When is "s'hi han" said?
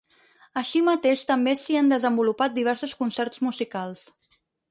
1.63-1.91